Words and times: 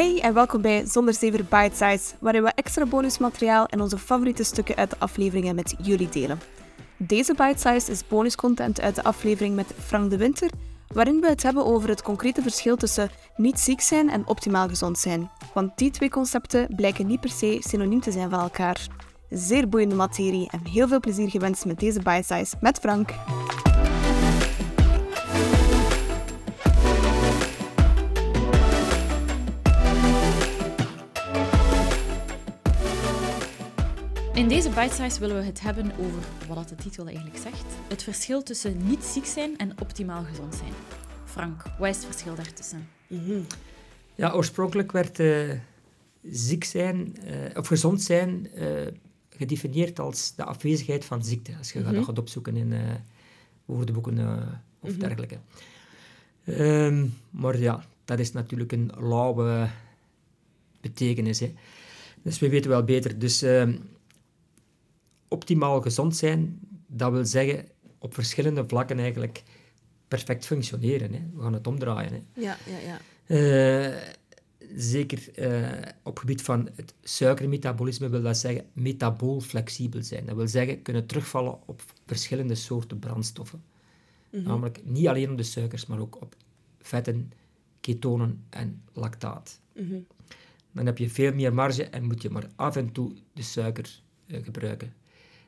Hey 0.00 0.20
en 0.20 0.34
welkom 0.34 0.62
bij 0.62 0.86
Zonder 0.86 1.14
Zever 1.14 1.44
Bite 1.44 1.76
Size, 1.76 2.14
waarin 2.18 2.42
we 2.42 2.52
extra 2.54 2.86
bonusmateriaal 2.86 3.66
en 3.66 3.80
onze 3.80 3.98
favoriete 3.98 4.42
stukken 4.42 4.76
uit 4.76 4.90
de 4.90 4.96
afleveringen 4.98 5.54
met 5.54 5.74
jullie 5.82 6.08
delen. 6.08 6.40
Deze 6.96 7.34
Bite 7.34 7.58
Size 7.58 7.90
is 7.90 8.06
bonuscontent 8.06 8.80
uit 8.80 8.94
de 8.94 9.02
aflevering 9.02 9.54
met 9.54 9.74
Frank 9.84 10.10
de 10.10 10.16
Winter, 10.16 10.50
waarin 10.86 11.20
we 11.20 11.28
het 11.28 11.42
hebben 11.42 11.66
over 11.66 11.88
het 11.88 12.02
concrete 12.02 12.42
verschil 12.42 12.76
tussen 12.76 13.10
niet 13.36 13.58
ziek 13.58 13.80
zijn 13.80 14.10
en 14.10 14.26
optimaal 14.26 14.68
gezond 14.68 14.98
zijn. 14.98 15.30
Want 15.54 15.78
die 15.78 15.90
twee 15.90 16.10
concepten 16.10 16.68
blijken 16.76 17.06
niet 17.06 17.20
per 17.20 17.30
se 17.30 17.56
synoniem 17.60 18.00
te 18.00 18.12
zijn 18.12 18.30
van 18.30 18.40
elkaar. 18.40 18.86
Zeer 19.30 19.68
boeiende 19.68 19.94
materie 19.94 20.48
en 20.50 20.66
heel 20.66 20.88
veel 20.88 21.00
plezier 21.00 21.30
gewenst 21.30 21.64
met 21.64 21.80
deze 21.80 21.98
Bite 21.98 22.34
Size 22.34 22.56
met 22.60 22.78
Frank. 22.78 23.10
Deze 34.62 34.80
bite 34.80 34.94
size 34.94 35.20
willen 35.20 35.36
we 35.36 35.42
het 35.42 35.60
hebben 35.60 35.92
over 35.98 36.22
wat 36.48 36.68
de 36.68 36.74
titel 36.74 37.06
eigenlijk 37.06 37.36
zegt. 37.36 37.64
Het 37.88 38.02
verschil 38.02 38.42
tussen 38.42 38.86
niet 38.86 39.04
ziek 39.04 39.26
zijn 39.26 39.58
en 39.58 39.80
optimaal 39.80 40.24
gezond 40.24 40.54
zijn. 40.54 40.72
Frank, 41.24 41.62
wat 41.78 41.88
is 41.88 41.96
het 41.96 42.04
verschil 42.04 42.34
daartussen? 42.34 42.88
Ja, 44.14 44.32
oorspronkelijk 44.32 44.92
werd 44.92 45.18
eh, 45.18 45.50
ziek 46.22 46.64
zijn, 46.64 47.16
eh, 47.16 47.58
of 47.58 47.66
gezond 47.66 48.02
zijn, 48.02 48.52
eh, 48.52 48.86
gedefinieerd 49.28 49.98
als 49.98 50.34
de 50.34 50.44
afwezigheid 50.44 51.04
van 51.04 51.24
ziekte. 51.24 51.56
Als 51.58 51.72
je 51.72 51.82
dat 51.82 52.04
gaat 52.04 52.18
opzoeken 52.18 52.56
in 52.56 52.72
eh, 52.72 52.80
woordenboeken 53.64 54.18
eh, 54.18 54.46
of 54.80 54.96
dergelijke. 54.96 55.38
Ehm, 56.44 57.06
maar 57.30 57.58
ja, 57.58 57.84
dat 58.04 58.18
is 58.18 58.32
natuurlijk 58.32 58.72
een 58.72 58.92
lauwe 58.98 59.68
betekenis. 60.80 61.40
Hè. 61.40 61.54
Dus 62.22 62.38
we 62.38 62.48
weten 62.48 62.70
wel 62.70 62.84
beter. 62.84 63.18
Dus 63.18 63.42
ehm, 63.42 63.72
optimaal 65.30 65.80
gezond 65.80 66.16
zijn, 66.16 66.58
dat 66.86 67.12
wil 67.12 67.24
zeggen 67.24 67.68
op 67.98 68.14
verschillende 68.14 68.64
vlakken 68.66 68.98
eigenlijk 68.98 69.42
perfect 70.08 70.46
functioneren. 70.46 71.12
Hè. 71.12 71.20
We 71.34 71.42
gaan 71.42 71.52
het 71.52 71.66
omdraaien. 71.66 72.12
Hè. 72.12 72.40
Ja, 72.40 72.56
ja, 72.66 72.78
ja. 72.78 73.00
Eh, 73.26 73.96
zeker 74.76 75.34
eh, 75.34 75.92
op 76.02 76.18
gebied 76.18 76.42
van 76.42 76.68
het 76.74 76.94
suikermetabolisme 77.02 78.08
wil 78.08 78.22
dat 78.22 78.36
zeggen 78.36 78.64
metabool 78.72 79.40
flexibel 79.40 80.02
zijn. 80.02 80.26
Dat 80.26 80.36
wil 80.36 80.48
zeggen 80.48 80.82
kunnen 80.82 81.06
terugvallen 81.06 81.58
op 81.66 81.82
verschillende 82.06 82.54
soorten 82.54 82.98
brandstoffen. 82.98 83.62
Namelijk 84.30 84.80
niet 84.84 85.08
alleen 85.08 85.30
op 85.30 85.36
de 85.36 85.42
suikers, 85.42 85.86
maar 85.86 85.98
ook 85.98 86.20
op 86.20 86.36
vetten, 86.80 87.32
ketonen 87.80 88.44
en 88.50 88.82
lactaat. 88.92 89.60
Dan 90.72 90.86
heb 90.86 90.98
je 90.98 91.10
veel 91.10 91.34
meer 91.34 91.54
marge 91.54 91.84
en 91.84 92.04
moet 92.04 92.22
je 92.22 92.30
maar 92.30 92.46
af 92.56 92.76
en 92.76 92.92
toe 92.92 93.12
de 93.32 93.42
suiker 93.42 94.00
eh, 94.26 94.44
gebruiken. 94.44 94.94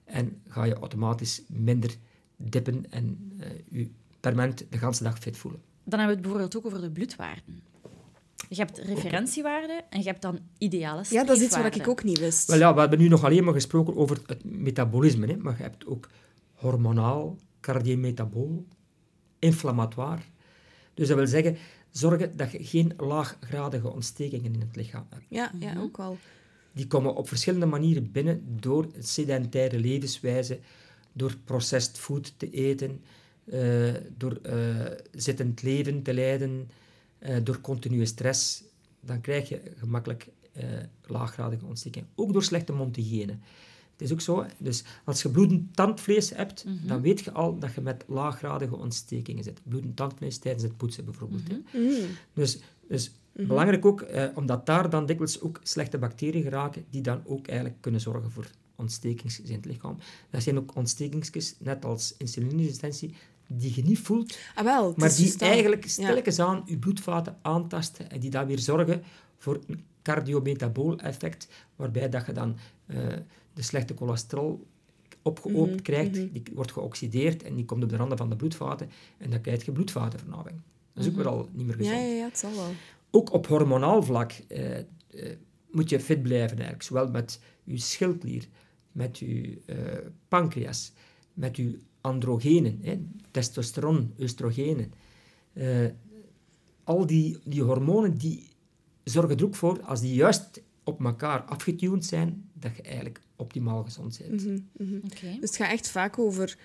En 0.04 0.42
ga 0.48 0.64
je 0.64 0.74
automatisch 0.74 1.42
minder 1.48 1.96
dippen 2.36 2.90
en 2.90 3.32
eh, 3.38 3.50
je 3.68 3.90
permanent 4.20 4.58
de 4.58 4.78
hele 4.78 4.96
dag 5.00 5.18
fit 5.18 5.36
voelen. 5.36 5.60
Dan 5.84 5.98
hebben 5.98 6.08
we 6.08 6.12
het 6.12 6.20
bijvoorbeeld 6.22 6.56
ook 6.56 6.66
over 6.66 6.80
de 6.80 6.90
bloedwaarden. 6.90 7.62
Je 8.48 8.56
hebt 8.56 8.78
referentiewaarden 8.78 9.90
en 9.90 9.98
je 9.98 10.06
hebt 10.06 10.22
dan 10.22 10.38
ideale 10.58 11.04
Ja, 11.08 11.24
dat 11.24 11.36
is 11.36 11.42
iets 11.42 11.56
wat 11.56 11.74
ik 11.74 11.88
ook 11.88 12.04
niet 12.04 12.18
wist. 12.18 12.48
Wel 12.48 12.58
ja, 12.58 12.74
we 12.74 12.80
hebben 12.80 12.98
nu 12.98 13.08
nog 13.08 13.24
alleen 13.24 13.44
maar 13.44 13.54
gesproken 13.54 13.96
over 13.96 14.18
het 14.26 14.44
metabolisme, 14.44 15.26
hè, 15.26 15.36
maar 15.36 15.56
je 15.56 15.62
hebt 15.62 15.86
ook 15.86 16.08
hormonaal, 16.52 17.36
cardiometabool, 17.60 18.66
inflammatoire. 19.38 20.22
Dus 20.94 21.08
dat 21.08 21.16
wil 21.16 21.26
zeggen, 21.26 21.56
zorgen 21.90 22.36
dat 22.36 22.52
je 22.52 22.64
geen 22.64 22.92
laaggradige 22.96 23.92
ontstekingen 23.92 24.54
in 24.54 24.60
het 24.60 24.76
lichaam 24.76 25.06
hebt. 25.10 25.24
Ja, 25.28 25.52
ja, 25.58 25.74
ook 25.78 25.98
al. 25.98 26.18
Die 26.72 26.86
komen 26.86 27.14
op 27.14 27.28
verschillende 27.28 27.66
manieren 27.66 28.12
binnen 28.12 28.42
door 28.60 28.86
een 28.94 29.02
sedentaire 29.02 29.78
levenswijze, 29.78 30.58
door 31.12 31.36
processed 31.44 31.98
food 31.98 32.34
te 32.36 32.50
eten, 32.50 33.00
eh, 33.44 33.94
door 34.16 34.38
eh, 34.42 34.86
zittend 35.12 35.62
leven 35.62 36.02
te 36.02 36.14
leiden, 36.14 36.70
eh, 37.18 37.36
door 37.42 37.60
continue 37.60 38.04
stress. 38.06 38.64
Dan 39.00 39.20
krijg 39.20 39.48
je 39.48 39.60
gemakkelijk 39.76 40.28
laaggradige 41.06 41.66
ontstekingen. 41.66 42.08
Ook 42.14 42.32
door 42.32 42.42
slechte 42.42 42.72
mondhygiëne. 42.72 43.32
Het 43.92 44.00
is 44.00 44.12
ook 44.12 44.20
zo, 44.20 44.46
dus 44.58 44.84
als 45.04 45.22
je 45.22 45.28
bloedend 45.28 45.76
tandvlees 45.76 46.30
hebt, 46.30 46.64
dan 46.86 47.00
weet 47.00 47.20
je 47.20 47.32
al 47.32 47.58
dat 47.58 47.74
je 47.74 47.80
met 47.80 48.04
laaggradige 48.06 48.76
ontstekingen 48.76 49.44
zit. 49.44 49.60
Bloedend 49.62 49.96
tandvlees 49.96 50.38
tijdens 50.38 50.64
het 50.64 50.76
poetsen 50.76 51.04
bijvoorbeeld. 51.04 51.42
hè. 51.48 51.80
Dus, 52.32 52.58
dus 52.88 53.10
belangrijk 53.32 53.84
ook, 53.84 54.00
eh, 54.00 54.24
omdat 54.34 54.66
daar 54.66 54.90
dan 54.90 55.06
dikwijls 55.06 55.40
ook 55.40 55.60
slechte 55.62 55.98
bacteriën 55.98 56.42
geraken, 56.42 56.84
die 56.90 57.00
dan 57.00 57.20
ook 57.24 57.46
eigenlijk 57.46 57.80
kunnen 57.80 58.00
zorgen 58.00 58.30
voor 58.30 58.46
ontstekings 58.76 59.40
in 59.40 59.54
het 59.54 59.64
lichaam. 59.64 59.96
Dat 60.30 60.42
zijn 60.42 60.58
ook 60.58 60.74
ontstekingsjes, 60.76 61.54
net 61.58 61.84
als 61.84 62.14
insulineresistentie, 62.18 63.14
die 63.46 63.72
je 63.74 63.82
niet 63.82 63.98
voelt, 63.98 64.38
Ah, 64.54 64.64
wel. 64.64 64.94
maar 64.96 65.14
die 65.14 65.24
dus 65.26 65.36
eigenlijk 65.36 65.82
Ja. 65.84 65.88
stilletjes 65.90 66.38
aan 66.38 66.62
je 66.66 66.76
bloedvaten 66.78 67.36
aantasten 67.42 68.10
en 68.10 68.20
die 68.20 68.30
dan 68.30 68.46
weer 68.46 68.58
zorgen 68.58 69.02
voor 69.38 69.60
een 69.66 69.84
cardiometabool 70.02 70.98
effect, 70.98 71.48
waarbij 71.76 72.08
dat 72.08 72.26
je 72.26 72.32
dan 72.32 72.56
eh, 72.86 72.96
de 73.54 73.62
slechte 73.62 73.94
cholesterol 73.96 74.66
opgeoopt 75.22 75.70
Mhm, 75.70 75.82
krijgt, 75.82 76.12
die 76.14 76.42
wordt 76.54 76.72
geoxideerd 76.72 77.42
en 77.42 77.54
die 77.54 77.64
komt 77.64 77.82
op 77.82 77.88
de 77.88 77.96
randen 77.96 78.18
van 78.18 78.30
de 78.30 78.36
bloedvaten 78.36 78.90
en 79.18 79.30
dan 79.30 79.40
krijg 79.40 79.64
je 79.64 79.72
bloedvatenvernauwing. 79.72 80.56
Dat 80.92 81.04
is 81.04 81.10
ook 81.10 81.16
weer 81.16 81.28
al 81.28 81.48
niet 81.52 81.66
meer 81.66 81.74
gezond. 81.76 81.96
Mhm. 81.96 82.04
Ja, 82.04 82.10
ja, 82.10 82.16
ja, 82.18 82.24
het 82.24 82.38
zal 82.38 82.54
wel. 82.54 82.70
Ook 83.14 83.32
op 83.32 83.46
hormonaal 83.46 84.02
vlak 84.02 84.32
eh, 84.32 84.78
eh, 84.78 84.84
moet 85.70 85.90
je 85.90 86.00
fit 86.00 86.22
blijven 86.22 86.56
eigenlijk. 86.56 86.82
Zowel 86.82 87.10
met 87.10 87.40
je 87.64 87.78
schildklier, 87.78 88.48
met 88.92 89.18
je 89.18 89.60
eh, 89.66 89.76
pancreas, 90.28 90.92
met 91.34 91.56
je 91.56 91.78
androgenen, 92.00 92.78
hè, 92.82 93.00
testosteron, 93.30 94.14
oestrogenen. 94.18 94.92
Eh, 95.52 95.86
al 96.84 97.06
die, 97.06 97.38
die 97.44 97.62
hormonen 97.62 98.18
die 98.18 98.48
zorgen 99.04 99.36
er 99.36 99.44
ook 99.44 99.54
voor, 99.54 99.82
als 99.82 100.00
die 100.00 100.14
juist 100.14 100.62
op 100.84 101.04
elkaar 101.04 101.42
afgetuned 101.42 102.04
zijn, 102.04 102.50
dat 102.52 102.76
je 102.76 102.82
eigenlijk 102.82 103.20
optimaal 103.36 103.84
gezond 103.84 104.20
bent. 104.28 104.62
Oké. 105.04 105.36
Dus 105.40 105.48
het 105.50 105.56
gaat 105.56 105.70
echt 105.70 105.90
vaak 105.90 106.18
over... 106.18 106.58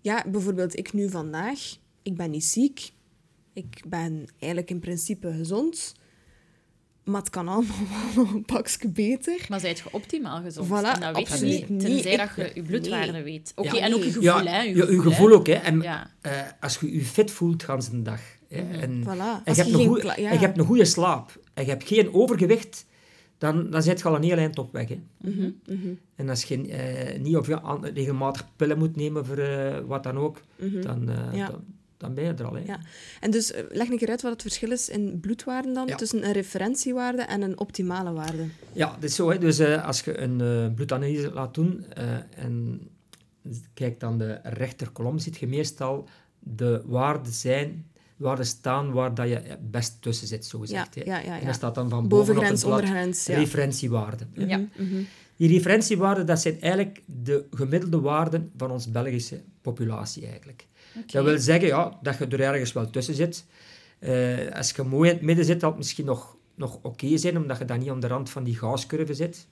Ja, 0.00 0.24
bijvoorbeeld 0.30 0.78
ik 0.78 0.92
nu 0.92 1.10
vandaag. 1.10 1.76
Ik 2.02 2.16
ben 2.16 2.30
niet 2.30 2.44
ziek. 2.44 2.92
Ik 3.52 3.82
ben 3.88 4.24
eigenlijk 4.38 4.70
in 4.70 4.80
principe 4.80 5.32
gezond. 5.32 5.94
Maar 7.04 7.20
het 7.20 7.30
kan 7.30 7.48
allemaal 7.48 7.76
wel 8.14 8.24
nog 8.24 8.34
een 8.34 8.44
pakje 8.44 8.88
beter. 8.88 9.46
Maar 9.48 9.60
zijt 9.60 9.78
je 9.78 9.84
optimaal 9.92 10.42
gezond? 10.42 10.66
Voilà, 10.68 10.94
en 10.94 11.00
dat 11.00 11.16
weet 11.16 11.38
je 11.38 11.44
niet, 11.44 11.66
tenzij 11.80 12.12
Ik- 12.12 12.18
dat 12.18 12.30
je 12.36 12.50
je 12.54 12.62
bloedwaarden 12.62 13.12
nee. 13.14 13.22
weet. 13.22 13.52
Oké, 13.56 13.76
Ja. 13.76 13.82
en 13.82 13.94
ook 13.94 14.02
je 14.02 14.06
gevoel, 14.06 14.22
ja, 14.22 14.44
hè. 14.44 14.60
Je 14.62 14.76
ja, 14.76 14.86
uw 14.86 14.96
hè. 15.02 15.10
gevoel 15.10 15.32
ook. 15.32 15.46
Hè. 15.46 15.52
En, 15.52 15.80
Ja. 15.80 16.10
eh, 16.20 16.40
als 16.60 16.78
je 16.80 16.92
je 16.94 17.04
fit 17.04 17.30
voelt, 17.30 17.62
gaan 17.62 17.82
ze 17.82 17.92
een 17.92 18.02
dag. 18.02 18.20
Hè. 18.48 18.56
En, 18.80 19.02
Voilà. 19.04 19.06
en, 19.06 19.42
Als 19.44 19.44
je 19.44 19.50
je 19.54 19.54
hebt 19.54 19.68
een 19.68 19.74
geen 19.74 19.86
goeie- 19.86 20.02
kla- 20.02 20.16
ja. 20.16 20.28
en 20.28 20.34
je 20.34 20.44
hebt 20.46 20.58
een 20.58 20.64
goede 20.64 20.84
slaap 20.84 21.40
en 21.54 21.64
je 21.64 21.70
hebt 21.70 21.84
geen 21.88 22.14
overgewicht, 22.14 22.86
dan, 23.38 23.70
dan 23.70 23.82
zit 23.82 23.98
je 23.98 24.04
al 24.08 24.14
een 24.14 24.22
heel 24.22 24.36
eind 24.36 24.58
op 24.58 24.72
weg. 24.72 24.88
Hè. 24.88 25.00
Mhm, 25.20 25.50
En 26.16 26.28
als 26.28 26.44
je 26.44 26.68
eh, 26.68 27.20
niet 27.20 27.36
of 27.36 27.50
aan- 27.50 27.86
regelmatig 27.86 28.46
pillen 28.56 28.78
moet 28.78 28.96
nemen 28.96 29.26
voor 29.26 29.38
eh, 29.38 29.78
wat 29.86 30.02
dan 30.02 30.16
ook, 30.18 30.40
dan, 30.82 31.08
eh, 31.10 31.34
Ja. 31.38 31.46
dan, 31.46 31.64
dan 32.02 32.14
ben 32.14 32.24
je 32.24 32.32
er 32.32 32.44
al. 32.44 32.54
Hè. 32.54 32.62
Ja. 32.66 32.78
En 33.20 33.30
dus 33.30 33.52
eh, 33.52 33.62
leg 33.70 33.88
een 33.88 33.98
keer 33.98 34.08
uit 34.10 34.22
wat 34.22 34.32
het 34.32 34.42
verschil 34.42 34.70
is 34.70 34.88
in 34.88 35.20
bloedwaarden 35.20 35.74
dan 35.74 35.86
Ja. 35.86 35.96
tussen 35.96 36.24
een 36.26 36.32
referentiewaarde 36.32 37.22
en 37.22 37.42
een 37.42 37.58
optimale 37.58 38.12
waarde. 38.12 38.44
Ja, 38.72 38.94
dat 38.94 39.02
is 39.02 39.14
zo. 39.14 39.30
Hè. 39.30 39.38
Dus 39.38 39.58
eh, 39.58 39.86
als 39.86 40.00
je 40.00 40.18
een 40.18 40.40
eh, 40.40 40.74
bloedanalyse 40.74 41.32
laat 41.32 41.54
doen 41.54 41.84
eh, 41.94 42.04
en 42.36 42.80
kijk 43.74 44.00
dan 44.00 44.18
de 44.18 44.40
rechterkolom, 44.42 45.18
ziet 45.18 45.36
je 45.38 45.46
meestal 45.46 46.08
de 46.38 46.82
waarden 46.86 47.32
zijn, 47.32 47.86
waarden 48.16 48.46
staan 48.46 48.92
waar 48.92 49.14
dat 49.14 49.28
je 49.28 49.34
het 49.44 49.70
best 49.70 50.02
tussen 50.02 50.26
zit, 50.26 50.46
zo 50.46 50.58
gezegd. 50.58 50.94
Ja, 50.94 51.02
hè. 51.04 51.10
ja, 51.10 51.18
ja, 51.18 51.38
En 51.38 51.44
dan 51.44 51.54
staat 51.54 51.74
dan 51.74 51.88
van 51.90 52.08
bovenop 52.08 52.26
Bovengrens, 52.26 52.60
het 52.60 52.70
blad 52.70 52.80
ondergrens, 52.80 53.26
ja. 53.26 53.36
referentiewaarden. 53.38 54.30
hè. 54.34 54.66
Die 55.42 55.50
referentiewaarden, 55.50 56.26
dat 56.26 56.40
zijn 56.40 56.60
eigenlijk 56.60 57.02
de 57.06 57.44
gemiddelde 57.50 58.00
waarden 58.00 58.50
van 58.56 58.70
onze 58.70 58.90
Belgische 58.90 59.42
populatie 59.60 60.26
eigenlijk. 60.26 60.66
Dat 61.06 61.24
wil 61.24 61.38
zeggen 61.38 61.68
ja, 61.68 61.98
dat 62.02 62.18
je 62.18 62.26
er 62.26 62.40
ergens 62.40 62.72
wel 62.72 62.90
tussen 62.90 63.14
zit. 63.14 63.46
Eh, 63.98 64.56
als 64.56 64.70
je 64.70 64.82
mooi 64.82 65.10
in 65.10 65.16
het 65.16 65.24
midden 65.24 65.44
zit, 65.44 65.60
zal 65.60 65.68
het 65.68 65.78
misschien 65.78 66.04
nog, 66.04 66.36
nog 66.54 66.78
oké 66.82 67.16
zijn, 67.16 67.36
omdat 67.36 67.58
je 67.58 67.64
dan 67.64 67.78
niet 67.78 67.88
aan 67.90 68.00
de 68.00 68.06
rand 68.06 68.30
van 68.30 68.44
die 68.44 68.58
gaascurve 68.58 69.14
zit. 69.14 69.46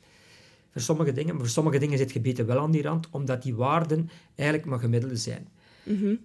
Voor 0.72 0.80
sommige 0.80 1.12
dingen. 1.12 1.34
Maar 1.34 1.44
voor 1.44 1.52
sommige 1.52 1.78
dingen 1.78 1.98
zit 1.98 2.12
je 2.12 2.20
beter 2.20 2.46
wel 2.46 2.58
aan 2.58 2.70
die 2.70 2.82
rand, 2.82 3.10
omdat 3.10 3.42
die 3.42 3.54
waarden 3.54 4.10
eigenlijk 4.34 4.68
maar 4.68 4.78
gemiddelde 4.78 5.16
zijn. 5.16 5.48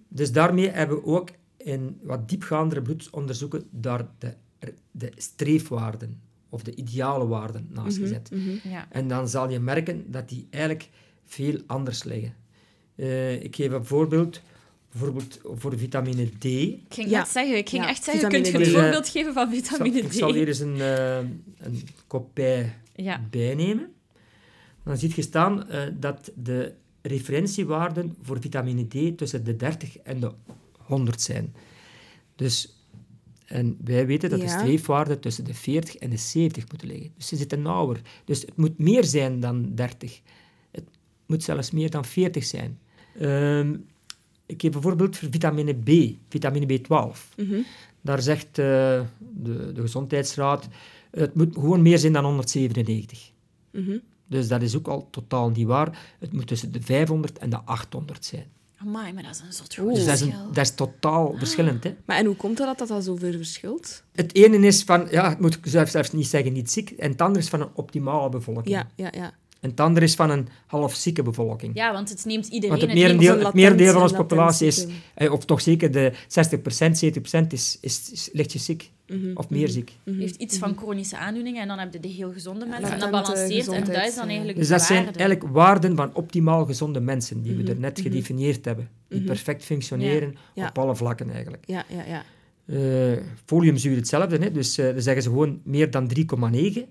Dus 0.08 0.32
daarmee 0.32 0.70
hebben 0.70 0.96
we 0.96 1.04
ook 1.04 1.30
in 1.56 1.98
wat 2.02 2.28
diepgaandere 2.28 2.82
bloedonderzoeken 2.82 3.66
daar 3.70 4.06
de, 4.18 4.34
de 4.90 5.12
streefwaarden 5.16 6.20
of 6.48 6.62
de 6.62 6.74
ideale 6.74 7.26
waarden 7.26 7.66
naast 7.70 7.96
gezet. 7.98 8.30
Ja. 8.62 8.86
En 8.90 9.08
dan 9.08 9.28
zal 9.28 9.50
je 9.50 9.58
merken 9.60 10.10
dat 10.10 10.28
die 10.28 10.46
eigenlijk 10.50 10.88
veel 11.24 11.60
anders 11.66 12.04
liggen. 12.04 12.34
Eh, 12.94 13.42
ik 13.42 13.56
geef 13.56 13.70
een 13.72 13.84
voorbeeld. 13.84 14.40
bijvoorbeeld 14.90 15.40
voor 15.44 15.78
vitamine 15.78 16.26
D. 16.38 16.44
Ik 16.44 16.80
ging 16.88 17.10
Ja. 17.10 17.18
net 17.18 17.28
zeggen, 17.28 17.56
ik 17.56 17.68
ging 17.68 17.82
Ja, 17.82 17.88
echt 17.88 18.04
zeggen, 18.04 18.28
kunt 18.28 18.46
vitamine 18.46 18.70
je 18.70 18.76
een 18.76 18.80
D. 18.80 18.82
voorbeeld 18.82 19.08
geven 19.08 19.32
van 19.32 19.52
Ik 19.52 19.64
zal, 19.64 19.76
vitamine 19.76 19.98
ik 19.98 20.08
D? 20.10 20.14
zal 20.14 20.32
hier 20.34 20.48
eens 20.48 20.58
een, 20.58 20.80
eh, 20.80 21.16
een 21.58 21.88
kop 22.06 22.30
bij 22.34 22.74
Ja. 22.94 23.20
bijnemen. 23.30 23.92
Dan 24.84 24.96
ziet 24.98 25.12
je 25.14 25.22
staan 25.22 25.68
eh, 25.68 25.82
dat 25.98 26.32
de 26.34 26.72
referentiewaarden 27.02 28.16
voor 28.22 28.40
vitamine 28.40 28.86
D 28.86 29.18
tussen 29.18 29.44
de 29.44 29.56
30 29.56 29.98
en 29.98 30.20
de 30.20 30.30
100 30.72 31.20
zijn. 31.22 31.54
Dus, 32.36 32.75
en 33.46 33.76
wij 33.84 34.06
weten 34.06 34.30
dat 34.30 34.40
de 34.40 34.46
Ja. 34.46 34.58
streefwaarden 34.58 35.20
tussen 35.20 35.44
de 35.44 35.54
40 35.54 35.96
en 35.96 36.10
de 36.10 36.16
70 36.16 36.68
moeten 36.68 36.88
liggen. 36.88 37.10
Dus 37.16 37.26
ze 37.26 37.36
zitten 37.36 37.62
nauwer. 37.62 38.00
Dus 38.24 38.40
het 38.40 38.56
moet 38.56 38.78
meer 38.78 39.04
zijn 39.04 39.40
dan 39.40 39.74
30. 39.74 40.20
Het 40.70 40.84
moet 41.26 41.42
zelfs 41.42 41.70
meer 41.70 41.90
dan 41.90 42.04
40 42.04 42.44
zijn. 42.44 42.78
Ehm, 43.18 43.76
ik 44.46 44.60
geef 44.62 44.72
bijvoorbeeld 44.72 45.16
voor 45.16 45.28
vitamine 45.30 45.74
B, 45.74 46.16
vitamine 46.28 46.66
B12. 46.78 47.34
Mhm. 47.36 47.60
Daar 48.00 48.22
zegt 48.22 48.46
eh, 48.46 48.54
de, 49.18 49.72
de 49.72 49.80
Gezondheidsraad, 49.80 50.68
het 51.10 51.34
moet 51.34 51.54
gewoon 51.54 51.82
meer 51.82 51.98
zijn 51.98 52.12
dan 52.12 52.24
197. 52.24 53.30
Mhm. 53.70 53.98
Dus 54.26 54.48
dat 54.48 54.62
is 54.62 54.76
ook 54.76 54.88
al 54.88 55.08
totaal 55.10 55.50
niet 55.50 55.66
waar. 55.66 56.14
Het 56.18 56.32
moet 56.32 56.46
tussen 56.46 56.72
de 56.72 56.82
500 56.82 57.38
en 57.38 57.50
de 57.50 57.60
800 57.64 58.24
zijn. 58.24 58.46
Amai, 58.78 59.12
maar 59.12 59.22
dat 59.22 59.42
is 59.48 59.58
een 59.58 59.64
groot 59.68 59.94
Dus 59.94 60.04
dat 60.04 60.14
is, 60.14 60.20
een, 60.20 60.26
verschil. 60.30 60.52
dat 60.52 60.64
is 60.64 60.74
totaal 60.74 61.34
verschillend. 61.38 61.84
Hè? 61.84 61.96
Maar 62.04 62.16
en 62.16 62.26
hoe 62.26 62.36
komt 62.36 62.58
het 62.58 62.66
dat 62.66 62.78
dat, 62.78 62.88
dat 62.88 63.04
zoveel 63.04 63.32
verschilt? 63.32 64.02
Het 64.12 64.34
ene 64.34 64.66
is 64.66 64.82
van, 64.82 65.06
ja, 65.10 65.28
het 65.28 65.40
moet 65.40 65.58
zelfs, 65.62 65.90
zelfs 65.90 66.12
niet 66.12 66.26
zeggen 66.26 66.52
niet 66.52 66.70
ziek, 66.70 66.90
en 66.90 67.10
het 67.10 67.20
andere 67.20 67.44
is 67.44 67.50
van 67.50 67.60
een 67.60 67.70
optimale 67.74 68.28
bevolking. 68.28 68.68
Ja, 68.68 68.86
ja, 68.94 69.08
ja. 69.12 69.32
En 69.60 69.70
het 69.70 69.80
andere 69.80 70.06
is 70.06 70.14
van 70.14 70.30
een 70.30 70.48
half 70.66 70.94
zieke 70.94 71.22
bevolking. 71.22 71.74
Ja, 71.74 71.92
want 71.92 72.08
het 72.08 72.24
neemt 72.24 72.46
iedereen... 72.46 72.68
Want 72.78 72.82
het 72.90 72.94
merendeel, 73.00 73.38
het 73.44 73.54
merendeel 73.54 73.92
van 73.92 74.02
onze 74.02 74.14
populatie 74.14 74.66
is, 74.66 74.86
eh, 75.14 75.32
of 75.32 75.44
toch 75.44 75.60
zeker 75.60 75.90
de 75.90 76.12
60%, 76.12 76.98
70% 77.42 77.46
is, 77.48 77.78
is, 77.80 78.10
is 78.12 78.28
lichtjes 78.32 78.64
ziek. 78.64 78.90
Mhm, 79.06 79.30
Of 79.34 79.48
meer 79.50 79.68
ziek. 79.68 79.92
mhm, 80.04 80.18
heeft 80.18 80.34
iets 80.34 80.58
van 80.58 80.76
chronische 80.76 81.16
aandoeningen 81.16 81.62
en 81.62 81.68
dan 81.68 81.78
heb 81.78 81.92
je 81.92 82.00
de 82.00 82.08
heel 82.08 82.32
gezonde 82.32 82.66
mensen. 82.66 82.92
en 82.92 82.98
dat 82.98 83.10
balanceert 83.10 83.68
en 83.68 83.84
dat 83.84 84.06
is 84.06 84.14
dan 84.14 84.28
eigenlijk 84.28 84.58
Dus 84.58 84.68
dat 84.68 84.82
zijn 84.82 85.04
eigenlijk 85.04 85.42
waarden 85.42 85.96
van 85.96 86.14
optimaal 86.14 86.64
gezonde 86.64 87.00
mensen, 87.00 87.42
die 87.42 87.54
we 87.56 87.62
Mhm, 87.62 87.70
er 87.70 87.78
net 87.78 87.96
mhm. 87.96 88.02
gedefinieerd 88.06 88.64
hebben. 88.64 88.88
Die 89.08 89.18
Mhm. 89.18 89.26
perfect 89.28 89.64
functioneren 89.64 90.34
Ja. 90.54 90.68
op 90.68 90.78
alle 90.78 90.96
vlakken 90.96 91.30
eigenlijk. 91.30 91.62
Ja, 91.66 91.84
ja, 91.88 92.04
ja. 92.04 92.24
Eh, 92.66 93.22
foliumzuur 93.44 93.96
hetzelfde, 93.96 94.36
hè? 94.38 94.50
dus 94.52 94.78
eh 94.78 94.92
dan 94.92 95.02
zeggen 95.02 95.22
ze 95.22 95.28
gewoon 95.28 95.60
meer 95.64 95.90
dan 95.90 96.08
3,9. 96.08 96.86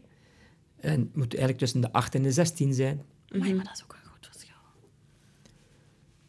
En 0.86 1.00
het 1.00 1.16
moet 1.16 1.28
eigenlijk 1.34 1.58
tussen 1.58 1.82
de 1.82 1.92
8 1.92 2.16
en 2.16 2.22
de 2.22 2.32
16 2.32 2.74
zijn. 2.74 3.02
Amai, 3.30 3.48
Mhm. 3.48 3.56
maar 3.56 3.66
dat 3.66 3.76
is 3.76 3.84
ook 3.84 3.94
een 3.94 4.10
groot 4.10 4.26
verschil. 4.32 4.54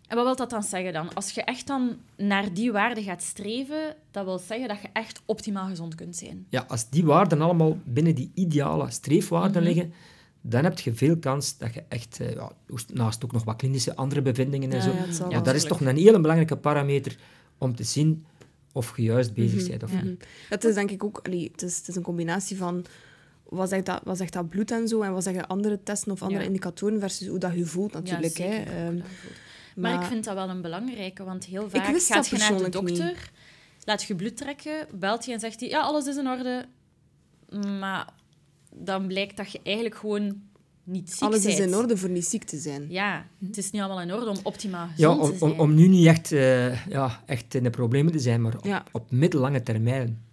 En 0.08 0.16
wat 0.16 0.24
wil 0.24 0.36
dat 0.36 0.50
dan 0.50 0.62
zeggen 0.62 0.92
dan? 0.92 1.14
Als 1.14 1.30
je 1.30 1.42
echt 1.42 1.66
dan 1.66 1.96
naar 2.16 2.52
die 2.54 2.72
waarde 2.72 3.02
gaat 3.02 3.22
streven, 3.22 3.96
dat 4.10 4.24
wil 4.24 4.38
zeggen 4.38 4.68
dat 4.68 4.80
je 4.82 4.88
echt 4.92 5.22
optimaal 5.24 5.68
gezond 5.68 5.94
kunt 5.94 6.16
zijn. 6.16 6.46
Ja, 6.48 6.64
als 6.68 6.90
die 6.90 7.04
waarden 7.04 7.40
allemaal 7.40 7.78
binnen 7.84 8.14
die 8.14 8.30
ideale 8.34 8.90
streefwaarden 8.90 9.62
Mhm. 9.62 9.72
liggen, 9.72 9.92
dan 10.40 10.64
heb 10.64 10.78
je 10.78 10.94
veel 10.94 11.18
kans 11.18 11.58
dat 11.58 11.74
je 11.74 11.82
echt, 11.88 12.20
eh, 12.20 12.32
ja, 12.34 12.52
naast 12.92 13.24
ook 13.24 13.32
nog 13.32 13.44
wat 13.44 13.56
klinische 13.56 13.96
andere 13.96 14.22
bevindingen 14.22 14.70
en 14.72 14.76
Ja, 14.76 15.12
zo, 15.12 15.24
ja, 15.24 15.30
ja, 15.30 15.40
dat 15.40 15.54
is 15.54 15.64
toch 15.64 15.80
een 15.80 15.96
hele 15.96 16.20
belangrijke 16.20 16.56
parameter 16.56 17.18
om 17.58 17.74
te 17.74 17.82
zien 17.84 18.24
of 18.72 18.96
je 18.96 19.02
juist 19.02 19.34
bezig 19.34 19.60
Mhm, 19.60 19.68
bent 19.70 19.82
of 19.82 19.92
ja. 19.92 20.02
niet. 20.02 20.26
Het 20.48 20.64
is 20.64 20.74
denk 20.74 20.90
ik 20.90 21.04
ook... 21.04 21.20
allee, 21.22 21.48
het, 21.52 21.62
is, 21.62 21.76
het 21.78 21.88
is 21.88 21.96
een 21.96 22.02
combinatie 22.02 22.56
van... 22.56 22.84
Wat 23.48 23.69
zegt, 23.69 23.87
dat, 23.87 24.00
wat 24.04 24.16
zegt 24.16 24.32
dat 24.32 24.48
bloed 24.48 24.70
en 24.70 24.88
zo? 24.88 25.02
En 25.02 25.12
wat 25.12 25.22
zeggen 25.22 25.46
andere 25.46 25.82
testen 25.82 26.12
of 26.12 26.22
andere 26.22 26.40
Ja. 26.40 26.46
indicatoren 26.46 27.00
versus 27.00 27.26
hoe 27.28 27.38
dat 27.38 27.54
je 27.54 27.64
voelt 27.64 27.93
natuurlijk. 27.93 28.37
Ja, 28.38 28.44
hè. 28.44 28.52
zeker. 28.56 28.72
Ehm, 28.72 28.94
Maar, 28.96 29.04
maar- 29.93 30.02
ik 30.02 30.08
vind 30.08 30.25
dat 30.25 30.34
wel 30.34 30.48
een 30.48 30.60
belangrijke, 30.62 31.25
want 31.25 31.44
heel 31.44 31.70
vaak 31.70 31.84
gaat 32.00 32.28
je 32.28 32.37
naar 32.37 32.56
de 32.58 32.69
dokter, 32.69 33.31
laat 33.84 34.02
je 34.02 34.14
bloed 34.14 34.37
trekken, 34.37 34.87
belt 34.94 35.25
hij 35.25 35.34
en 35.34 35.40
zegt 35.40 35.60
hij, 35.60 35.69
ja, 35.69 35.81
alles 35.81 36.06
is 36.06 36.16
in 36.16 36.28
orde. 36.28 36.64
Maar 37.78 38.08
dan 38.75 39.06
blijkt 39.06 39.37
dat 39.37 39.52
je 39.52 39.60
eigenlijk 39.62 39.96
gewoon 39.96 40.42
niet 40.84 41.10
ziek 41.12 41.22
alles 41.22 41.44
is 41.44 41.58
in 41.58 41.75
orde 41.75 41.96
voor 41.96 42.08
niet 42.08 42.26
ziek 42.26 42.44
te 42.44 42.58
zijn. 42.58 42.87
Ja, 42.88 43.26
het 43.46 43.56
is 43.56 43.70
niet 43.70 43.82
allemaal 43.82 44.02
in 44.02 44.12
orde 44.14 44.31
om 44.31 44.37
optimaal 44.42 44.87
Ja, 44.87 44.92
gezond 44.94 45.20
om, 45.20 45.31
te 45.32 45.38
zijn. 45.38 45.50
om, 45.52 45.60
om 45.60 45.75
nu 45.75 45.88
niet 45.88 46.06
echt, 46.06 46.32
eh, 46.32 46.87
ja, 46.87 47.22
echt 47.26 47.54
in 47.54 47.62
de 47.62 47.70
problemen 47.70 48.12
te 48.12 48.19
zijn, 48.19 48.42
maar 48.42 48.54
op, 48.56 48.64
Ja. 48.64 48.84
op 48.92 49.10
middellange 49.10 49.62
termijn 49.62 50.25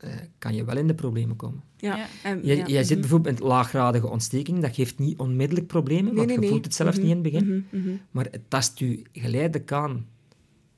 eh, 0.00 0.10
kan 0.38 0.54
je 0.54 0.64
wel 0.64 0.76
in 0.76 0.86
de 0.86 0.94
problemen 0.94 1.36
komen. 1.36 1.62
Ja. 1.76 1.96
Ja. 1.96 2.06
En, 2.22 2.40
Je, 2.46 2.56
ja, 2.56 2.66
jij 2.66 2.82
zit 2.82 2.90
mhm. 2.90 3.00
bijvoorbeeld 3.00 3.38
met 3.40 3.48
laaggradige 3.48 4.08
ontsteking, 4.08 4.60
dat 4.60 4.74
geeft 4.74 4.98
niet 4.98 5.18
onmiddellijk 5.18 5.66
problemen, 5.66 6.04
Nee, 6.04 6.14
want 6.14 6.26
nee, 6.26 6.34
je 6.34 6.40
nee. 6.40 6.50
voelt 6.50 6.64
het 6.64 6.74
zelfs 6.74 6.96
Mhm, 6.98 7.06
niet 7.06 7.16
in 7.16 7.22
het 7.24 7.32
begin. 7.32 7.66
mhm. 7.70 7.96
Maar 8.10 8.26
het 8.30 8.40
tast 8.50 8.78
je 8.78 9.02
geleidelijk 9.12 9.72
aan 9.72 10.06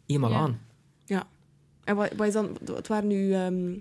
eenmaal 0.07 0.31
Ja. 0.31 0.37
aan. 0.37 0.59
Ja. 1.05 1.27
En 1.85 1.97
wat, 1.97 2.13
wat 2.17 2.27
is 2.27 2.33
dan... 2.33 2.57
Het 2.75 2.89
waren 2.89 3.11
uw, 3.11 3.33
ehm, 3.33 3.75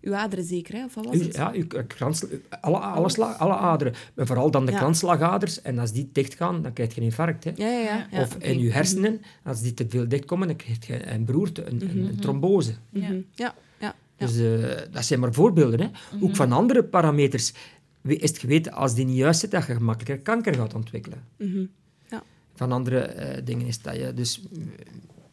uw 0.00 0.14
aderen 0.14 0.44
zeker, 0.44 0.74
hè? 0.74 0.84
Of 0.84 0.94
wat 0.94 1.04
was 1.06 1.16
U- 1.16 1.22
het? 1.22 1.34
ja, 1.36 1.52
uw 1.54 1.66
krans, 1.86 2.24
alle, 2.60 2.78
alle, 2.78 3.08
sla- 3.10 3.32
alle 3.32 3.54
aderen. 3.56 3.94
Maar 4.14 4.26
vooral 4.26 4.50
dan 4.50 4.66
de 4.66 4.72
Ja. 4.72 4.78
kransslagaders. 4.78 5.62
En 5.62 5.78
als 5.78 5.92
die 5.92 6.08
dichtgaan, 6.12 6.62
dan 6.62 6.72
krijg 6.72 6.94
je 6.94 7.00
een 7.00 7.06
infarct. 7.06 7.44
Hè. 7.44 7.50
Ja, 7.54 7.66
ja, 7.68 7.78
ja. 7.80 8.06
ja, 8.10 8.20
of 8.20 8.36
in 8.36 8.58
je 8.58 8.72
hersenen, 8.72 9.20
als 9.44 9.60
die 9.62 9.74
te 9.74 9.86
veel 9.88 10.08
dichtkomen, 10.08 10.46
dan 10.46 10.56
krijg 10.56 10.86
je 10.86 11.06
een 11.10 11.24
beroerte, 11.24 11.64
een, 11.66 11.82
een, 11.90 11.98
een 12.08 12.18
trombose. 12.20 12.72
ja. 13.34 13.54
Dus 14.26 14.38
eh, 14.38 14.92
dat 14.92 15.04
zijn 15.04 15.20
maar 15.20 15.32
voorbeelden. 15.34 15.80
Hè. 15.80 15.88
Mhm. 16.16 16.24
Ook 16.24 16.36
van 16.36 16.52
andere 16.52 16.84
parameters 16.84 17.52
is 18.02 18.30
het 18.30 18.38
geweten, 18.38 18.72
als 18.72 18.94
die 18.94 19.04
niet 19.04 19.16
juist 19.16 19.40
zit, 19.40 19.50
dat 19.50 19.66
je 19.66 19.74
gemakkelijker 19.74 20.18
kanker 20.18 20.54
gaat 20.54 20.74
ontwikkelen. 20.74 21.24
Mhm. 21.36 21.64
Van 22.54 22.72
andere 22.72 22.98
eh, 22.98 23.44
dingen 23.44 23.66
is 23.66 23.82
dat 23.82 23.96
je 23.96 24.14
dus... 24.14 24.40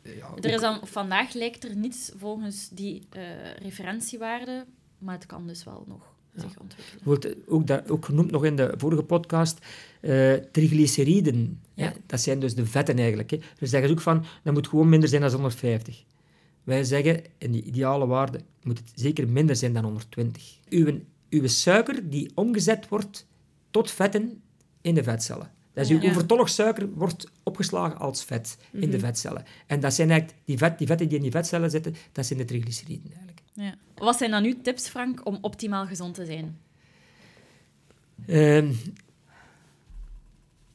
eh, 0.01 0.17
ja, 0.17 0.27
Er 0.41 0.53
is 0.53 0.61
dan, 0.61 0.79
vandaag 0.83 1.33
lijkt 1.33 1.63
er 1.63 1.75
niets 1.75 2.11
volgens 2.17 2.69
die 2.69 3.07
eh, 3.09 3.21
referentiewaarde, 3.61 4.65
maar 4.97 5.15
het 5.15 5.25
kan 5.25 5.47
dus 5.47 5.63
wel 5.63 5.83
nog 5.87 6.13
zich 6.35 6.59
ontwikkelen. 6.59 7.03
Bijvoorbeeld, 7.03 7.47
ook, 7.47 7.67
dat, 7.67 7.89
ook 7.89 8.05
genoemd 8.05 8.31
nog 8.31 8.45
in 8.45 8.55
de 8.55 8.73
vorige 8.77 9.03
podcast, 9.03 9.59
eh 10.01 10.33
triglyceriden. 10.33 11.61
Ja. 11.73 11.85
Hè? 11.85 11.91
Dat 12.05 12.21
zijn 12.21 12.39
dus 12.39 12.55
de 12.55 12.65
vetten 12.65 12.97
eigenlijk. 12.97 13.29
Hè? 13.29 13.39
Dus 13.59 13.69
zeggen 13.69 13.89
ze 13.89 13.95
ook 13.95 14.01
van, 14.01 14.25
dat 14.43 14.53
moet 14.53 14.67
gewoon 14.67 14.89
minder 14.89 15.09
zijn 15.09 15.21
dan 15.21 15.31
150. 15.31 16.03
Wij 16.69 16.83
zeggen, 16.83 17.23
in 17.37 17.51
die 17.51 17.63
ideale 17.63 18.05
waarde 18.07 18.41
moet 18.63 18.77
het 18.77 18.91
zeker 18.95 19.29
minder 19.29 19.55
zijn 19.55 19.73
dan 19.73 19.83
120. 19.83 20.57
Uw, 20.69 20.99
uw 21.29 21.47
suiker 21.47 22.09
die 22.09 22.31
omgezet 22.35 22.87
wordt 22.89 23.25
tot 23.71 23.91
vetten 23.91 24.41
in 24.81 24.95
de 24.95 25.03
vetcellen. 25.03 25.51
Dus 25.73 25.89
uw 25.89 26.01
Ja. 26.01 26.09
overtollig 26.09 26.49
suiker 26.49 26.89
wordt 26.89 27.27
opgeslagen 27.43 27.97
als 27.99 28.23
vet 28.23 28.57
in 28.71 28.89
de 28.91 28.99
vetcellen. 28.99 29.43
En 29.67 29.79
dat 29.79 29.93
zijn 29.93 30.09
eigenlijk, 30.09 30.39
die, 30.45 30.57
vet, 30.57 30.77
die 30.77 30.87
vetten 30.87 31.07
die 31.07 31.17
in 31.17 31.23
die 31.23 31.31
vetcellen 31.31 31.69
zitten, 31.69 31.95
dat 32.11 32.25
zijn 32.25 32.39
de 32.39 32.45
triglyceriden 32.45 33.11
eigenlijk. 33.11 33.41
Ja. 33.53 33.75
Wat 33.95 34.17
zijn 34.17 34.31
dan 34.31 34.43
uw 34.43 34.61
tips, 34.61 34.87
Frank, 34.89 35.25
om 35.25 35.37
optimaal 35.41 35.85
gezond 35.87 36.15
te 36.15 36.25
zijn? 36.25 36.57
Ehm, 38.27 38.71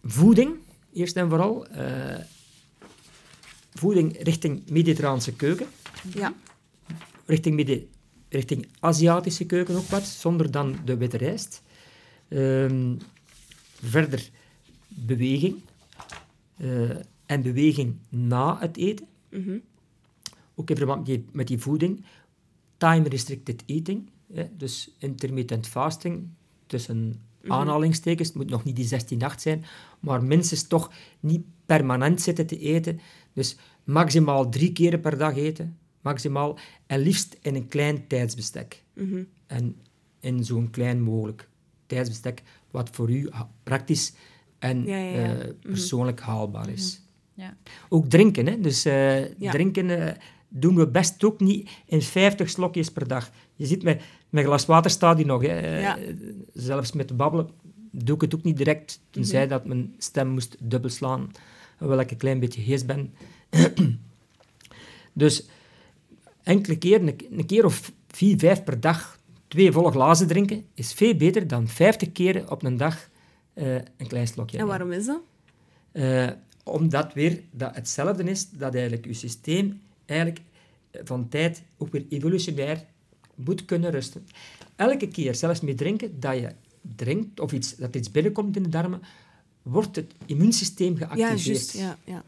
voeding, 0.02 0.54
eerst 0.92 1.16
en 1.16 1.28
vooral. 1.28 1.66
eh, 1.66 2.16
voeding 3.76 4.22
richting 4.22 4.62
mediterraanse 4.70 5.32
keuken. 5.32 5.66
Ja. 6.12 6.34
Richting, 7.26 7.54
Medi- 7.54 7.88
richting 8.28 8.66
Aziatische 8.80 9.46
keuken 9.46 9.76
ook 9.76 9.86
wat, 9.86 10.06
zonder 10.06 10.50
dan 10.50 10.76
de 10.84 10.96
witte 10.96 11.16
rijst. 11.16 11.62
Ehm, 12.28 12.94
verder 13.82 14.30
beweging. 14.88 15.56
Eh, 16.56 16.90
en 17.26 17.42
beweging 17.42 17.96
na 18.08 18.58
het 18.60 18.76
eten. 18.76 19.06
Mhm. 19.30 19.58
Ook 20.54 20.70
in 20.70 20.76
verband 20.76 20.98
met 20.98 21.06
die, 21.06 21.24
met 21.32 21.46
die 21.46 21.58
voeding. 21.58 22.04
Time-restricted 22.76 23.62
eating. 23.66 24.10
Hè, 24.32 24.44
dus 24.56 24.90
intermittent 24.98 25.66
fasting. 25.66 26.28
Tussen 26.66 27.20
aanhalingstekens. 27.46 28.28
Het 28.28 28.36
moet 28.36 28.50
nog 28.50 28.64
niet 28.64 28.76
die 28.76 28.86
16-8 28.86 29.40
zijn. 29.40 29.64
Maar 30.00 30.24
minstens 30.24 30.66
toch 30.66 30.92
niet 31.20 31.44
permanent 31.66 32.20
zitten 32.20 32.46
te 32.46 32.58
eten. 32.58 33.00
Dus 33.32 33.56
maximaal 33.84 34.48
drie 34.48 34.72
keren 34.72 35.00
per 35.00 35.18
dag 35.18 35.36
eten. 35.36 35.78
Maximaal. 36.04 36.58
En 36.86 37.00
liefst 37.00 37.36
in 37.42 37.54
een 37.54 37.68
klein 37.68 38.06
tijdsbestek. 38.06 38.82
Mhm. 38.94 39.22
En 39.46 39.76
in 40.20 40.44
zo'n 40.44 40.70
klein 40.70 41.00
mogelijk 41.02 41.48
tijdsbestek. 41.86 42.42
Wat 42.70 42.90
voor 42.92 43.10
u 43.10 43.28
praktisch 43.62 44.12
en 44.58 44.84
Ja, 44.86 44.96
ja, 44.96 45.20
ja. 45.20 45.36
eh, 45.38 45.48
persoonlijk 45.60 46.20
haalbaar 46.20 46.68
is. 46.68 47.02
Ja. 47.34 47.56
Ook 47.88 48.08
drinken, 48.10 48.46
hè. 48.46 48.60
Dus 48.60 48.84
eh, 48.84 49.22
drinken 49.38 50.06
eh, 50.08 50.14
doen 50.48 50.74
we 50.76 50.88
best 50.88 51.24
ook 51.24 51.40
niet 51.40 51.70
in 51.86 52.02
50 52.02 52.50
slokjes 52.50 52.90
per 52.90 53.08
dag. 53.08 53.30
Je 53.56 53.66
ziet, 53.66 53.82
met 53.82 54.02
mijn 54.30 54.46
glas 54.46 54.66
water 54.66 54.90
staat 54.90 55.16
hier 55.16 55.26
nog. 55.26 55.42
Hè. 55.42 55.94
Zelfs 56.52 56.92
met 56.92 57.16
babbelen 57.16 57.48
doe 57.90 58.14
ik 58.14 58.20
het 58.20 58.34
ook 58.34 58.42
niet 58.42 58.56
direct, 58.56 59.00
tenzij 59.10 59.40
Mhm. 59.40 59.48
dat 59.48 59.64
mijn 59.66 59.94
stem 59.98 60.28
moest 60.28 60.56
dubbel 60.60 60.90
slaan, 60.90 61.30
hoewel 61.78 62.00
ik 62.00 62.10
een 62.10 62.16
klein 62.16 62.40
beetje 62.40 62.60
hees 62.60 62.84
ben. 62.84 63.14
dus 65.12 65.46
enkele 66.44 66.78
keer, 66.78 67.00
een, 67.30 67.46
keer 67.46 67.64
of 67.64 67.92
vier, 68.08 68.38
vijf 68.38 68.64
per 68.64 68.80
dag, 68.80 69.18
twee 69.48 69.72
volle 69.72 69.90
glazen 69.90 70.26
drinken, 70.26 70.64
is 70.74 70.92
veel 70.92 71.14
beter 71.14 71.46
dan 71.46 71.68
50 71.68 72.12
keren 72.12 72.50
op 72.50 72.62
een 72.62 72.76
dag 72.76 73.08
eh, 73.52 73.74
een 73.74 74.06
klein 74.06 74.26
slokje. 74.26 74.58
En 74.58 74.66
waarom 74.66 74.92
is 74.92 75.06
dat? 75.06 75.20
Eh, 75.92 76.28
omdat 76.64 77.12
weer 77.12 77.42
dat 77.50 77.74
hetzelfde 77.74 78.24
is, 78.24 78.50
dat 78.50 78.74
eigenlijk 78.74 79.04
je 79.06 79.14
systeem 79.14 79.80
eigenlijk 80.06 80.40
eh, 80.90 81.00
van 81.04 81.28
tijd 81.28 81.62
ook 81.78 81.92
weer 81.92 82.04
evolutionair 82.08 82.84
moet 83.34 83.64
kunnen 83.64 83.90
rusten. 83.90 84.26
Elke 84.76 85.08
keer, 85.08 85.34
zelfs 85.34 85.60
met 85.60 85.76
drinken, 85.76 86.20
dat 86.20 86.34
je 86.34 86.50
drinkt 86.96 87.40
of 87.40 87.52
iets, 87.52 87.76
dat 87.76 87.96
iets 87.96 88.10
binnenkomt 88.10 88.56
in 88.56 88.62
de 88.62 88.68
darmen, 88.68 89.00
wordt 89.62 89.96
het 89.96 90.12
immuunsysteem 90.26 90.98
Ja, 90.98 91.06
geactiveerd. 91.06 91.44
juist. 91.44 91.72
Ja, 91.72 91.98
ja. 92.04 92.24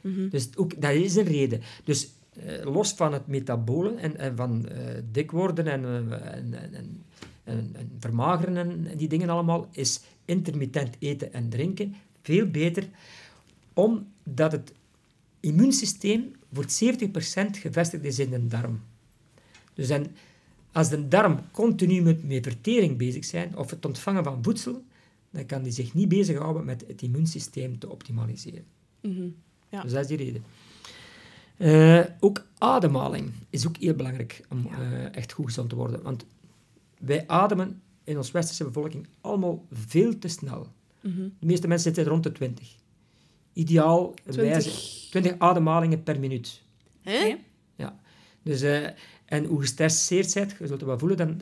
Mhm. 0.00 0.28
Dus 0.28 0.48
ook, 0.56 0.80
dat 0.80 0.92
is 0.92 1.16
een 1.16 1.24
reden. 1.24 1.60
Dus 1.84 2.08
los 2.64 2.92
van 2.92 3.12
het 3.12 3.26
metabolen 3.26 3.98
en, 3.98 4.16
en 4.16 4.36
van 4.36 4.68
eh, 4.68 5.02
dik 5.12 5.30
worden 5.30 5.66
en, 5.66 5.84
eh, 5.84 6.34
en, 6.34 6.54
en, 6.54 6.74
en, 6.74 7.04
en- 7.44 7.70
en 7.72 7.90
vermageren 7.98 8.56
en, 8.56 8.96
die 8.96 9.08
dingen 9.08 9.28
allemaal, 9.28 9.68
is 9.72 10.00
intermittent 10.24 10.96
eten 10.98 11.32
en 11.32 11.48
drinken 11.48 11.94
veel 12.22 12.46
beter, 12.46 12.88
omdat 13.72 14.52
het 14.52 14.72
immuunsysteem 15.40 16.32
voor 16.52 16.64
70% 16.64 16.66
gevestigd 17.50 18.04
is 18.04 18.18
in 18.18 18.30
de 18.30 18.46
darm. 18.46 18.80
Dus 19.74 19.88
en, 19.88 20.06
als 20.72 20.88
de 20.88 21.08
darm 21.08 21.38
continu 21.52 22.02
met, 22.02 22.28
met 22.28 22.44
vertering 22.46 22.96
bezig 22.96 23.24
zijn, 23.24 23.56
of 23.56 23.70
het 23.70 23.86
ontvangen 23.86 24.24
van 24.24 24.38
voedsel, 24.42 24.84
dan 25.30 25.46
kan 25.46 25.62
die 25.62 25.72
zich 25.72 25.94
niet 25.94 26.08
bezighouden 26.08 26.64
met 26.64 26.84
het 26.86 27.02
immuunsysteem 27.02 27.78
te 27.78 27.88
optimaliseren. 27.90 28.64
Mhm. 29.00 29.28
Ja. 29.70 29.82
Dus 29.82 29.92
dat 29.92 30.00
is 30.02 30.06
die 30.08 30.16
reden. 30.16 30.42
Eh, 31.60 32.00
ook 32.20 32.46
ademhaling 32.58 33.32
is 33.50 33.66
ook 33.66 33.76
heel 33.76 33.94
belangrijk 33.94 34.40
om 34.48 34.66
Ja. 34.70 34.78
eh, 34.80 35.16
echt 35.16 35.32
goed 35.32 35.44
gezond 35.46 35.68
te 35.68 35.76
worden. 35.76 36.02
Want 36.02 36.24
wij 36.98 37.24
ademen 37.28 37.82
in 38.04 38.16
onze 38.16 38.32
westerse 38.32 38.64
bevolking 38.64 39.06
allemaal 39.20 39.64
veel 39.72 40.18
te 40.18 40.28
snel. 40.28 40.66
Mhm. 41.00 41.28
De 41.38 41.46
meeste 41.46 41.68
mensen 41.68 41.94
zitten 41.94 42.12
rond 42.12 42.22
de 42.22 42.32
20. 42.32 42.74
Ideaal 43.52 44.14
20. 44.14 44.36
wijze 44.36 44.70
20 45.10 45.34
ademhalingen 45.38 46.02
per 46.02 46.20
minuut. 46.20 46.62
Hè? 47.02 47.24
Oké. 47.26 47.38
Ja. 47.76 47.98
Dus, 48.42 48.60
eh, 48.62 48.86
en 49.24 49.44
hoe 49.44 49.60
gestresseerd 49.60 50.34
bent, 50.34 50.50
je 50.50 50.56
zult 50.66 50.70
het 50.70 50.82
wel 50.82 50.98
voelen, 50.98 51.16
dan 51.16 51.40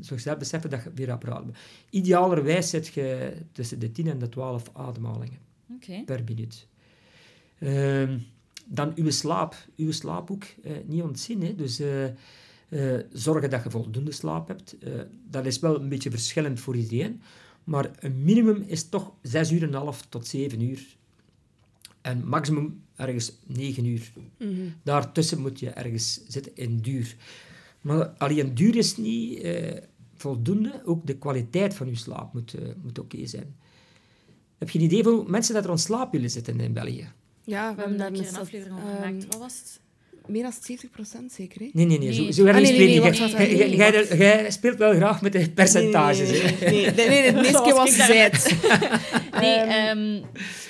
zul 0.00 0.16
je 0.16 0.22
zelf 0.22 0.38
beseffen 0.38 0.70
dat 0.70 0.82
je 0.82 0.90
weer 0.94 1.06
rap 1.06 1.24
ademen. 1.28 1.54
Idealerwijs 1.90 2.70
zit 2.70 2.86
je 2.86 3.32
tussen 3.52 3.78
de 3.78 3.92
10 3.92 4.06
en 4.06 4.18
de 4.18 4.28
12 4.28 4.70
ademhalingen 4.72 5.38
Oké. 5.74 6.02
per 6.04 6.22
minuut. 6.28 6.66
Ehm, 7.58 8.18
dan 8.64 8.92
uw 8.94 9.10
slaap. 9.10 9.54
Uw 9.76 9.92
slaap 9.92 10.30
ook 10.30 10.44
eh, 10.62 10.72
niet 10.86 11.02
ontzien. 11.02 11.42
Hè. 11.42 11.54
Dus 11.54 11.80
eh, 11.80 12.04
eh, 12.72 13.00
zorgen 13.12 13.50
dat 13.50 13.62
je 13.62 13.70
voldoende 13.70 14.12
slaap 14.12 14.48
hebt. 14.48 14.78
Eh, 14.78 14.92
dat 15.30 15.46
is 15.46 15.58
wel 15.58 15.80
een 15.80 15.88
beetje 15.88 16.10
verschillend 16.10 16.60
voor 16.60 16.76
iedereen. 16.76 17.20
Maar 17.64 17.90
een 18.00 18.24
minimum 18.24 18.64
is 18.66 18.88
toch 18.88 19.12
6 19.22 19.52
uur 19.52 19.62
en 19.62 19.68
een 19.68 19.74
half 19.74 20.06
tot 20.08 20.26
7 20.26 20.60
uur. 20.60 20.96
En 22.00 22.28
maximum 22.28 22.82
ergens 22.96 23.32
9 23.46 23.84
uur. 23.84 24.12
Mhm. 24.38 24.50
Daartussen 24.82 25.40
moet 25.40 25.60
je 25.60 25.70
ergens 25.70 26.20
zitten 26.26 26.56
in 26.56 26.78
duur. 26.78 27.16
Maar 27.80 28.06
alleen 28.06 28.54
duur 28.54 28.76
is 28.76 28.96
niet 28.96 29.40
eh, 29.40 29.78
voldoende. 30.14 30.82
Ook 30.84 31.06
de 31.06 31.18
kwaliteit 31.18 31.74
van 31.74 31.88
je 31.88 31.96
slaap 31.96 32.32
moet, 32.32 32.54
eh, 32.54 32.68
moet 32.82 32.98
oké 32.98 33.26
zijn. 33.26 33.56
Heb 34.58 34.70
je 34.70 34.78
een 34.78 34.84
idee 34.84 35.02
van 35.02 35.12
hoe 35.12 35.30
mensen 35.30 35.54
dat 35.54 35.64
er 35.64 35.70
aan 35.70 35.78
slaap 35.78 36.12
willen 36.12 36.30
zitten 36.30 36.60
in 36.60 36.72
België? 36.72 37.12
Ja, 37.44 37.74
We 37.74 37.80
hebben 37.80 37.98
daar 37.98 38.06
een 38.06 38.12
keer 38.12 38.28
een 38.28 38.36
aflevering 38.36 38.76
over 38.78 38.88
ehm, 38.90 39.02
gemaakt. 39.02 39.26
Wat 39.26 39.38
was 39.38 39.54
het? 39.58 39.80
Meer 40.26 40.42
dan 40.42 40.52
70% 40.52 41.32
zeker, 41.32 41.60
hè? 41.60 41.70
Nee, 41.72 41.86
nee, 41.86 41.98
nee. 41.98 42.12
Zo, 42.12 42.30
zo 42.30 42.44
erg 42.44 42.56
Ah, 42.56 42.62
nee, 42.62 42.72
spreek 42.72 42.78
nee, 42.78 42.96
ik. 43.12 44.08
nee, 44.08 44.18
Jij- 44.18 44.50
speelt 44.50 44.78
wel 44.78 44.94
graag 44.94 45.22
met 45.22 45.32
de 45.32 45.50
percentages. 45.50 46.30
Nee, 46.30 46.40
hè. 46.42 46.70
nee, 46.70 46.90
nee, 46.90 46.94
nee, 46.94 47.20
nee, 47.20 47.32
nee, 47.32 47.32
de 47.32 47.38
eerste 47.48 47.62
keer 47.62 47.74
was 47.74 47.94
gezegd. 47.94 48.54
Nee, 49.40 49.54
ehm, 49.56 50.22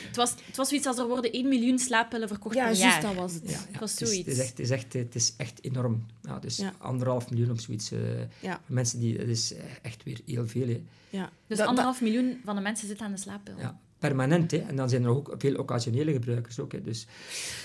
het, 0.07 0.17
was, 0.17 0.31
het 0.47 0.57
was 0.57 0.69
zoiets 0.69 0.87
als 0.87 0.99
er 0.99 1.07
worden 1.09 1.33
1 1.33 1.49
miljoen 1.49 1.79
slaappillen 1.79 2.29
verkocht 2.29 2.55
Ja, 2.55 2.67
per 2.69 2.76
juist, 2.76 2.93
jaar. 2.95 3.02
dat 3.02 3.14
was 3.23 3.33
het. 3.33 3.43
Ja, 3.45 3.50
ja, 3.50 3.59
Het 3.71 3.81
was 3.81 3.91
het, 3.91 4.00
is, 4.00 4.17
het, 4.17 4.26
is 4.26 4.35
zoiets. 4.37 4.41
echt, 4.41 4.49
het, 4.50 4.59
is 4.61 4.71
echt, 4.71 4.93
het 4.93 5.14
is 5.14 5.35
echt 5.37 5.59
enorm. 5.62 6.07
Ja, 6.23 6.38
dus 6.38 6.57
Ja. 6.57 6.73
anderhalf 6.79 7.31
miljoen 7.31 7.50
of 7.50 7.61
zoiets. 7.61 7.93
eh, 7.93 7.99
Ja. 8.41 8.61
Mensen 8.67 9.00
die, 9.00 9.19
dat 9.19 9.26
is 9.29 9.55
eh, 9.55 9.62
echt 9.83 10.02
weer 10.02 10.19
heel 10.26 10.47
veel. 10.49 10.69
Hè. 10.69 10.83
Ja. 11.11 11.31
Dus 11.47 11.59
Dat- 11.59 11.67
anderhalf 11.67 12.00
miljoen 12.00 12.41
van 12.45 12.57
de 12.57 12.62
mensen 12.62 12.87
zitten 12.88 13.07
aan 13.07 13.12
de 13.12 13.19
slaappil. 13.19 13.55
Ja, 13.59 13.79
permanent. 14.03 14.51
Hè. 14.51 14.57
En 14.57 14.77
dan 14.77 14.89
zijn 14.89 15.03
er 15.05 15.09
ook 15.09 15.35
veel 15.39 15.55
occasionele 15.57 16.13
gebruikers. 16.13 16.59
Ook, 16.61 16.73
hè. 16.73 16.83
Dus, 16.83 17.07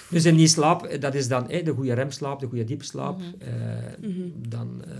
dus 0.09 0.25
in 0.25 0.35
die 0.35 0.47
slaap, 0.47 0.83
eh, 0.85 0.99
dat 1.01 1.13
is 1.15 1.27
dan 1.27 1.49
hè, 1.49 1.61
de 1.63 1.71
goede 1.73 1.93
remslaap, 1.93 2.39
de 2.39 2.47
goede 2.47 2.63
diepe 2.63 2.83
slaap. 2.85 3.17
Mhm. 3.19 3.27
eh, 3.39 4.09
Mhm. 4.09 4.49
Dan 4.49 4.83
eh, 4.85 4.91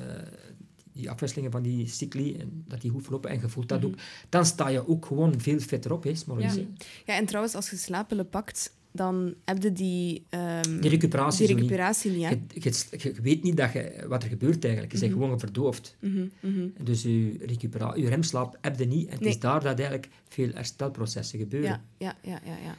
die 0.93 1.09
afwisselingen 1.09 1.51
van 1.51 1.61
die 1.61 1.87
cycli, 1.87 2.35
en 2.35 2.63
dat 2.67 2.81
die 2.81 2.91
goed 2.91 3.03
verlopen 3.03 3.29
en 3.29 3.39
je 3.41 3.49
voelt 3.49 3.69
dat 3.69 3.79
Mhm. 3.81 3.87
ook. 3.87 3.95
Dan 4.29 4.45
sta 4.45 4.67
je 4.69 4.87
ook 4.87 5.05
gewoon 5.05 5.39
veel 5.39 5.59
fitter 5.59 5.93
op, 5.93 6.03
hè, 6.03 6.11
morgens, 6.27 6.55
Ja. 6.55 6.61
ja, 7.05 7.15
en 7.15 7.25
trouwens, 7.25 7.55
als 7.55 7.69
je 7.69 7.75
slaappillen 7.75 8.29
pakt, 8.29 8.75
dan 8.97 9.33
heb 9.45 9.63
je 9.63 9.71
die, 9.71 10.25
ehm, 10.29 10.79
Die 10.79 10.89
recuperatie 10.89 11.45
die 11.47 11.55
niet. 11.55 11.63
recuperatie? 11.63 12.19
Je, 12.19 12.39
je, 12.53 12.71
je 13.13 13.21
weet 13.21 13.43
niet 13.43 13.57
dat 13.57 13.73
je, 13.73 14.05
wat 14.07 14.23
er 14.23 14.29
gebeurt 14.29 14.63
eigenlijk. 14.63 14.93
Je 14.93 14.99
bent 14.99 15.11
Mhm. 15.11 15.21
gewoon 15.21 15.39
verdoofd. 15.39 15.95
Mhm, 15.99 16.25
mhm. 16.39 16.67
Dus 16.83 17.01
je, 17.03 17.35
recupera 17.45 17.95
je 17.95 18.09
remslaap 18.09 18.57
heb 18.61 18.79
je 18.79 18.85
niet. 18.85 19.05
En 19.05 19.11
het 19.11 19.19
Nee. 19.21 19.29
is 19.29 19.39
daar 19.39 19.63
dat 19.63 19.77
eigenlijk 19.79 20.09
veel 20.29 20.49
herstelprocessen 20.53 21.39
gebeuren. 21.39 21.69
Ja, 21.69 21.81
ja, 21.97 22.15
ja, 22.23 22.39
ja. 22.45 22.57
ja. 22.65 22.75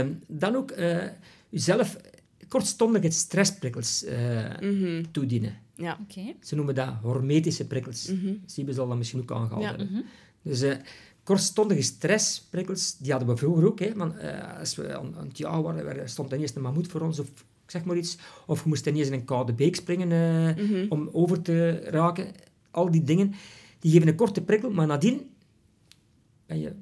Ehm, 0.00 0.08
dan 0.26 0.54
ook 0.56 0.70
eh, 0.70 1.06
jezelf 1.48 1.96
kortstondige 2.48 3.10
stressprikkels 3.10 4.04
eh, 4.04 4.44
Mhm. 4.60 5.02
toedienen. 5.10 5.54
Ja. 5.76 5.98
Oké. 6.02 6.32
Ze 6.40 6.54
noemen 6.54 6.74
dat 6.74 6.88
hormetische 7.02 7.66
prikkels. 7.66 8.12
Siebe 8.46 8.72
zal 8.72 8.88
dat 8.88 8.96
misschien 8.96 9.20
ook 9.20 9.32
aangehaald 9.32 9.62
Ja. 9.62 9.68
hebben. 9.68 10.04
Dus 10.42 10.60
eh, 10.62 10.76
kortstondige 11.22 11.82
stressprikkels, 11.82 12.96
die 12.98 13.10
hadden 13.10 13.28
we 13.28 13.36
vroeger 13.36 13.66
ook. 13.66 13.78
Hè, 13.78 13.94
want, 13.94 14.16
eh, 14.16 14.58
als 14.58 14.74
we 14.76 14.96
aan, 14.98 15.16
aan 15.18 15.26
het 15.26 15.38
jagen 15.38 15.62
waren, 15.62 16.08
stond 16.08 16.32
ineens 16.32 16.54
een 16.54 16.62
mammoet 16.62 16.88
voor 16.88 17.00
ons, 17.00 17.18
of 17.18 17.26
ik 17.28 17.70
zeg 17.76 17.84
maar 17.84 17.96
iets. 17.96 18.18
Of 18.46 18.62
je 18.62 18.68
moest 18.68 18.86
ineens 18.86 19.06
in 19.06 19.12
een 19.12 19.24
koude 19.24 19.52
beek 19.52 19.76
springen 19.76 20.12
eh, 20.12 20.64
Mhm. 20.64 20.86
om 20.88 21.08
over 21.12 21.42
te 21.42 21.70
raken. 21.84 22.26
Al 22.70 22.90
die 22.90 23.02
dingen, 23.02 23.34
die 23.78 23.92
geven 23.92 24.08
een 24.08 24.14
korte 24.14 24.42
prikkel, 24.42 24.70
maar 24.70 24.86
nadien 24.86 25.30
ben 26.46 26.60
je, 26.60 26.72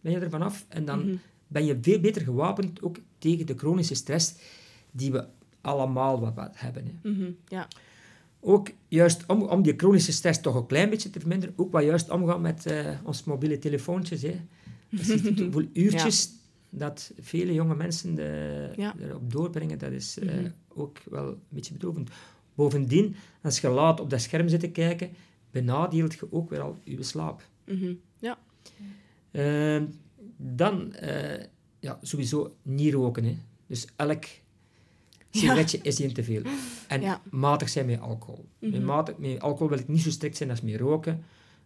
ben 0.00 0.12
je 0.12 0.18
er 0.18 0.30
vanaf. 0.30 0.64
En 0.68 0.84
dan 0.84 0.98
Mhm. 1.06 1.16
ben 1.46 1.64
je 1.64 1.78
veel 1.82 2.00
beter 2.00 2.22
gewapend 2.22 2.82
ook 2.82 2.96
tegen 3.18 3.46
de 3.46 3.54
chronische 3.56 3.94
stress 3.94 4.34
die 4.90 5.12
we 5.12 5.24
allemaal 5.60 6.20
wat, 6.20 6.34
wat 6.34 6.50
hebben. 6.54 6.84
Hè. 7.02 7.10
Mhm. 7.10 7.30
Ja. 7.48 7.68
Ook 8.44 8.68
juist 8.88 9.24
om, 9.26 9.42
om 9.42 9.62
die 9.62 9.74
chronische 9.76 10.12
stress 10.12 10.40
toch 10.40 10.54
een 10.54 10.66
klein 10.66 10.90
beetje 10.90 11.10
te 11.10 11.20
verminderen, 11.20 11.54
ook 11.58 11.72
wat 11.72 11.82
juist 11.84 12.10
omgaan 12.10 12.40
met 12.40 12.66
eh 12.66 12.88
ons 13.04 13.24
mobiele 13.24 13.58
telefoontjes. 13.58 14.22
Hè. 14.22 14.40
Ziet 14.90 15.24
het 15.24 15.38
hoeveel 15.40 15.66
uurtjes 15.84 16.30
dat 16.70 17.12
vele 17.20 17.54
jonge 17.54 17.74
mensen 17.74 18.14
de, 18.14 18.70
Ja. 18.76 18.94
erop 19.00 19.32
doorbrengen, 19.32 19.78
dat 19.78 19.92
is 19.92 20.18
eh, 20.18 20.34
Mhm. 20.34 20.50
ook 20.68 20.98
wel 21.10 21.26
een 21.28 21.38
beetje 21.48 21.72
bedrovend. 21.72 22.10
Bovendien, 22.54 23.14
als 23.42 23.60
je 23.60 23.68
laat 23.68 24.00
op 24.00 24.10
dat 24.10 24.20
scherm 24.20 24.48
zit 24.48 24.60
te 24.60 24.70
kijken, 24.70 25.10
benadeelt 25.50 26.14
je 26.14 26.26
ook 26.32 26.50
weer 26.50 26.60
al 26.60 26.76
je 26.84 27.02
slaap. 27.02 27.42
Mhm. 27.66 27.94
Ja. 28.18 28.38
Ehm, 29.30 29.84
dan, 30.36 30.92
eh, 30.94 31.44
ja, 31.80 31.98
sowieso 32.02 32.56
niet 32.62 32.92
roken. 32.92 33.24
Hè. 33.24 33.36
Dus 33.66 33.86
elk 33.96 34.24
sigaretje 35.40 35.78
is 35.82 36.00
één 36.00 36.12
te 36.12 36.24
veel. 36.24 36.42
En 36.88 37.00
Ja. 37.00 37.20
matig 37.30 37.68
zijn 37.68 37.86
met 37.86 38.00
alcohol. 38.00 38.44
met, 38.58 38.70
Mhm. 38.72 38.84
matig, 38.84 39.16
met 39.18 39.40
alcohol 39.40 39.68
wil 39.68 39.78
ik 39.78 39.88
niet 39.88 40.00
zo 40.02 40.10
strikt 40.10 40.36
zijn 40.36 40.50
als 40.50 40.60
met 40.60 40.76
roken. 40.80 41.24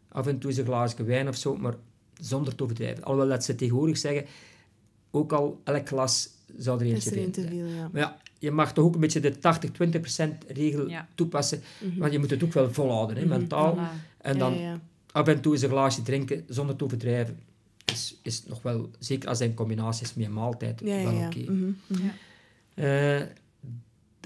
Af 0.08 0.26
en 0.26 0.38
toe 0.38 0.50
is 0.50 0.56
een 0.56 0.64
glaasje 0.64 1.04
wijn 1.04 1.28
of 1.28 1.36
zo, 1.36 1.56
maar 1.56 1.74
zonder 2.20 2.54
te 2.54 2.62
overdrijven. 2.62 3.04
Alhoewel 3.04 3.28
dat 3.28 3.44
ze 3.44 3.54
tegenwoordig 3.54 3.98
zeggen, 3.98 4.24
ook 5.10 5.32
al 5.32 5.60
elk 5.64 5.88
glas 5.88 6.28
zou 6.56 6.80
er 6.80 6.86
Is 6.86 6.92
eentje 6.92 7.30
te 7.30 7.40
zijn. 7.40 7.48
veel, 7.50 7.66
ja. 7.66 7.88
Maar 7.92 8.00
ja, 8.02 8.18
je 8.38 8.50
mag 8.50 8.72
toch 8.72 8.84
ook 8.84 8.94
een 8.94 9.00
beetje 9.00 9.20
de 9.20 9.38
80-20% 9.38 10.44
regel 10.46 10.88
Ja. 10.88 11.08
toepassen, 11.14 11.60
Mhm. 11.84 11.98
want 11.98 12.12
je 12.12 12.18
moet 12.18 12.30
het 12.30 12.44
ook 12.44 12.52
wel 12.52 12.72
volhouden, 12.72 13.16
hè, 13.16 13.24
Mhm. 13.24 13.38
mentaal. 13.38 13.76
Voilà. 13.76 14.18
En 14.18 14.38
dan 14.38 14.52
Ja, 14.54 14.60
ja, 14.60 14.70
ja. 14.70 14.80
af 15.12 15.26
en 15.28 15.40
toe 15.40 15.52
eens 15.52 15.62
een 15.62 15.68
glaasje 15.68 16.02
drinken 16.02 16.44
zonder 16.48 16.76
te 16.76 16.84
overdrijven. 16.84 17.38
Is, 17.92 18.18
is 18.22 18.44
nog 18.46 18.62
wel, 18.62 18.90
zeker 18.98 19.28
als 19.28 19.38
het 19.38 19.48
in 19.48 19.54
combinatie 19.54 20.04
is 20.04 20.14
met 20.14 20.26
een 20.26 20.32
maaltijd, 20.32 20.80
wel 20.80 21.10
ja. 21.10 21.26
oké. 21.26 21.44
Ja. 21.86 23.20
Eh, 23.20 23.26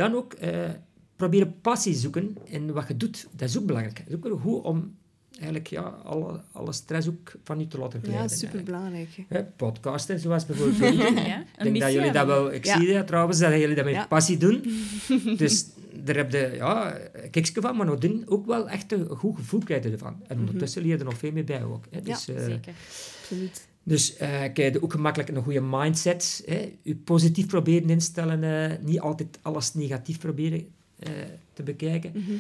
dan 0.01 0.15
ook 0.15 0.33
eh, 0.33 0.69
proberen 1.17 1.61
passie 1.61 1.95
zoeken 1.95 2.37
in 2.45 2.73
wat 2.73 2.89
je 2.89 2.97
doet. 2.97 3.27
Dat 3.37 3.49
is 3.49 3.59
ook 3.59 3.67
belangrijk. 3.67 3.99
Het 3.99 4.09
is 4.09 4.15
ook 4.15 4.23
wel 4.23 4.37
goed 4.37 4.63
om 4.63 4.95
eigenlijk 5.31 5.67
ja, 5.67 5.81
alle, 5.83 6.41
alle 6.53 6.73
stress 6.73 7.09
ook 7.09 7.33
van 7.45 7.59
je 7.59 7.67
te 7.69 7.79
laten 7.79 8.01
Ja, 8.03 8.09
glijden. 8.09 8.37
superbelangrijk. 8.37 9.09
hè. 9.17 9.25
Hè, 9.29 9.45
podcasten, 9.45 10.19
zoals 10.21 10.47
bijvoorbeeld. 10.47 10.79
Ja, 11.27 11.41
Ik 11.41 11.63
denk 11.63 11.81
dat 11.81 11.93
jullie 11.93 12.13
dat 12.13 12.27
wel... 12.27 12.53
Ik 12.53 12.65
Ja. 12.65 12.79
zie 12.79 12.93
dat 12.93 13.07
trouwens, 13.07 13.39
dat 13.39 13.53
jullie 13.53 13.75
dat 13.75 13.85
met 13.85 13.95
Ja. 13.95 14.07
passie 14.07 14.37
doen. 14.37 14.63
dus 15.37 15.67
daar 15.95 16.17
heb 16.17 16.33
je 16.33 16.51
ja, 16.55 16.99
een 17.13 17.31
kiksje 17.31 17.61
van, 17.61 17.77
maar 17.77 17.87
nadien 17.87 18.23
ook 18.29 18.47
wel 18.47 18.69
echt 18.69 18.93
een 18.93 19.09
goed 19.09 19.37
gevoel 19.37 19.61
krijg 19.65 19.83
je 19.85 19.91
ervan. 19.91 20.17
En 20.27 20.39
ondertussen 20.39 20.83
leer 20.83 20.91
je 20.93 20.99
er 20.99 21.05
nog 21.05 21.19
veel 21.19 21.33
meer 21.33 21.45
bij 21.45 21.63
ook. 21.65 21.85
Hè. 21.91 22.01
Dus, 22.03 22.29
eh, 22.29 22.45
Zeker. 22.45 22.73
Absoluut. 23.21 23.69
Dus 23.83 24.17
eh 24.17 24.29
krijg 24.53 24.73
je 24.73 24.83
ook 24.83 24.93
gemakkelijk 24.93 25.29
een 25.29 25.43
goede 25.43 25.61
mindset. 25.61 26.43
Hè. 26.47 26.73
Je 26.83 26.97
positief 26.97 27.47
proberen 27.47 27.91
instellen. 27.91 28.45
eh, 28.71 28.79
niet 28.85 29.01
altijd 29.01 29.39
alles 29.43 29.75
negatief 29.75 30.19
proberen 30.19 30.67
eh, 30.99 31.11
te 31.53 31.63
bekijken. 31.63 32.11
Mhm. 32.15 32.33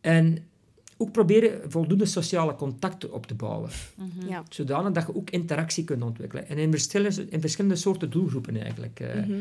En 0.00 0.38
ook 0.96 1.12
proberen 1.12 1.70
voldoende 1.70 2.06
sociale 2.06 2.54
contacten 2.56 3.12
op 3.12 3.26
te 3.26 3.34
bouwen. 3.34 3.70
Mhm. 3.96 4.28
Ja. 4.28 4.42
Zodanig 4.48 4.92
dat 4.92 5.06
je 5.06 5.14
ook 5.16 5.30
interactie 5.30 5.84
kunt 5.84 6.02
ontwikkelen. 6.02 6.48
En 6.48 6.58
in 6.58 6.70
verschillende, 6.70 7.26
in 7.28 7.40
verschillende 7.40 7.76
soorten 7.76 8.10
doelgroepen 8.10 8.62
eigenlijk. 8.62 9.00
eh. 9.00 9.14
Mhm. 9.14 9.32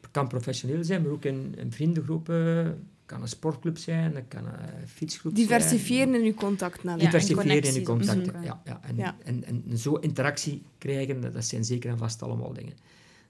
Het 0.00 0.10
kan 0.10 0.28
professioneel 0.28 0.84
zijn, 0.84 1.02
maar 1.02 1.10
ook 1.10 1.24
in, 1.24 1.54
in 1.58 1.72
vriendengroepen. 1.72 2.86
Het 3.06 3.14
kan 3.14 3.24
een 3.24 3.30
sportclub 3.30 3.78
zijn, 3.78 4.14
het 4.14 4.24
kan 4.28 4.44
een 4.46 4.88
fietsgroep 4.88 5.36
zijn. 5.36 5.46
Diversifiëren 5.46 6.14
in 6.14 6.20
uw. 6.24 6.34
Ja, 6.82 6.92
en 6.92 6.98
Diversifiëren 6.98 7.62
in 7.68 7.74
je 7.74 7.82
contacten. 7.82 8.18
opzoeken. 8.18 8.42
Ja, 8.42 8.60
ja. 8.64 8.80
En, 8.82 8.96
Ja. 8.96 9.16
En, 9.24 9.44
en, 9.44 9.78
zo 9.78 9.94
interactie 9.94 10.62
krijgen, 10.78 11.20
dat 11.20 11.34
dat 11.34 11.44
zijn 11.44 11.64
zeker 11.64 11.90
en 11.90 11.98
vast 11.98 12.22
allemaal 12.22 12.52
dingen. 12.52 12.72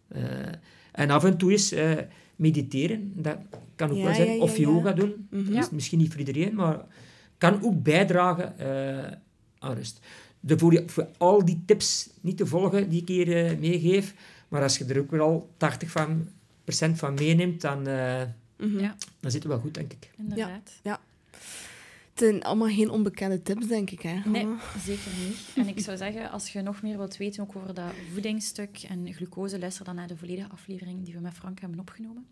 Eh, 0.08 0.22
en 0.92 1.10
af 1.10 1.24
en 1.24 1.36
toe 1.36 1.52
is 1.52 1.72
eh, 1.72 1.90
mediteren, 2.36 3.12
dat 3.14 3.36
kan 3.74 3.90
ook 3.90 4.02
wel 4.02 4.14
zijn. 4.14 4.40
of 4.40 4.56
yoga 4.56 4.92
doen. 4.92 5.26
Mhm. 5.30 5.52
Dat 5.54 5.64
is 5.64 5.70
misschien 5.70 5.98
niet 5.98 6.10
voor 6.10 6.18
iedereen, 6.26 6.54
maar 6.54 6.84
kan 7.38 7.62
ook 7.62 7.82
bijdragen 7.82 8.58
eh, 8.58 9.12
aan 9.58 9.74
rust. 9.74 10.00
De, 10.40 10.58
voor, 10.58 10.72
je- 10.72 10.82
voor 10.86 11.08
al 11.16 11.44
die 11.44 11.62
tips 11.66 12.08
niet 12.20 12.36
te 12.36 12.46
volgen 12.46 12.88
die 12.88 13.00
ik 13.00 13.08
hier 13.08 13.58
meegeef, 13.58 14.14
maar 14.48 14.62
als 14.62 14.78
je 14.78 14.84
er 14.84 14.98
ook 14.98 15.10
weer 15.10 15.20
al 15.20 15.50
80 15.56 15.90
van, 15.90 16.28
procent 16.64 16.98
van 16.98 17.14
meeneemt, 17.14 17.60
dan, 17.60 17.86
Mhm. 18.56 18.78
Ja. 18.78 18.96
dan 19.20 19.30
zit 19.30 19.42
het 19.42 19.52
wel 19.52 19.60
goed, 19.60 19.74
denk 19.74 19.92
ik. 19.92 20.10
Inderdaad. 20.16 20.80
Het 22.16 22.24
zijn 22.24 22.42
allemaal 22.42 22.68
geen 22.68 22.90
onbekende 22.90 23.42
tips, 23.42 23.66
denk 23.66 23.90
ik. 23.90 24.00
Hè? 24.00 24.20
Nee, 24.24 24.46
zeker 24.84 25.10
niet. 25.26 25.38
En 25.54 25.68
ik 25.68 25.80
zou 25.80 25.96
zeggen, 25.96 26.30
als 26.30 26.52
je 26.52 26.62
nog 26.62 26.82
meer 26.82 26.96
wilt 26.96 27.16
weten 27.16 27.42
ook 27.42 27.56
over 27.56 27.74
dat 27.74 27.92
voedingsstuk 28.12 28.82
en 28.88 29.12
glucose, 29.14 29.58
luister 29.58 29.84
dan 29.84 29.94
naar 29.94 30.06
de 30.06 30.16
volledige 30.16 30.48
aflevering 30.48 31.04
die 31.04 31.14
we 31.14 31.20
met 31.20 31.32
Frank 31.34 31.60
hebben 31.60 31.80
opgenomen. 31.80 32.26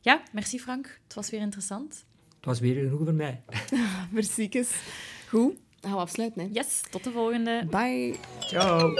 Ja, 0.00 0.22
merci 0.32 0.60
Frank. 0.60 1.00
Het 1.04 1.14
was 1.14 1.30
weer 1.30 1.40
interessant. 1.40 2.04
Het 2.36 2.44
was 2.44 2.60
weer 2.60 2.74
genoeg 2.74 3.04
voor 3.04 3.14
mij. 3.14 3.42
Precies. 4.12 4.70
Goed, 5.28 5.54
dan 5.80 5.90
gaan 5.90 5.92
we 5.92 5.98
afsluiten. 5.98 6.42
Hè. 6.42 6.48
Yes, 6.52 6.80
tot 6.90 7.04
de 7.04 7.10
volgende. 7.10 7.66
Bye. 7.70 8.16
Ciao! 8.40 8.94